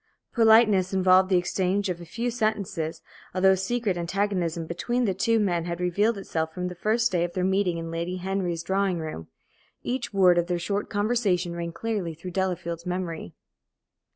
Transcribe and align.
Politeness 0.33 0.95
involved 0.95 1.29
the 1.29 1.37
exchange 1.37 1.87
of 1.87 2.01
a 2.01 2.05
few 2.05 2.31
sentences, 2.31 3.03
although 3.35 3.51
a 3.51 3.55
secret 3.55 3.97
antagonism 3.97 4.65
between 4.65 5.05
the 5.05 5.13
two 5.13 5.37
men 5.39 5.65
had 5.65 5.79
revealed 5.79 6.17
itself 6.17 6.51
from 6.51 6.69
the 6.69 6.73
first 6.73 7.11
day 7.11 7.23
of 7.23 7.33
their 7.33 7.43
meeting 7.43 7.77
in 7.77 7.91
Lady 7.91 8.17
Henry's 8.17 8.63
drawing 8.63 8.97
room. 8.97 9.27
Each 9.83 10.11
word 10.11 10.39
of 10.39 10.47
their 10.47 10.57
short 10.57 10.89
conversation 10.89 11.55
rang 11.55 11.71
clearly 11.71 12.15
through 12.15 12.31
Delafield's 12.31 12.87
memory. 12.87 13.35